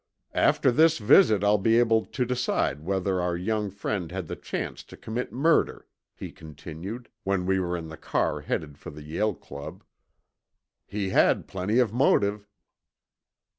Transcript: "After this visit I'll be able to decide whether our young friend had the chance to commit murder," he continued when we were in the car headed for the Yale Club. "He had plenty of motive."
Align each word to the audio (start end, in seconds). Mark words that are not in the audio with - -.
"After 0.33 0.71
this 0.71 0.97
visit 0.97 1.43
I'll 1.43 1.59
be 1.59 1.77
able 1.77 2.05
to 2.07 2.25
decide 2.25 2.81
whether 2.81 3.21
our 3.21 3.37
young 3.37 3.69
friend 3.69 4.11
had 4.11 4.25
the 4.25 4.35
chance 4.35 4.81
to 4.85 4.97
commit 4.97 5.31
murder," 5.31 5.85
he 6.15 6.31
continued 6.31 7.07
when 7.23 7.45
we 7.45 7.59
were 7.59 7.77
in 7.77 7.89
the 7.89 7.97
car 7.97 8.41
headed 8.41 8.79
for 8.79 8.89
the 8.89 9.03
Yale 9.03 9.35
Club. 9.35 9.83
"He 10.87 11.09
had 11.09 11.47
plenty 11.47 11.77
of 11.77 11.93
motive." 11.93 12.47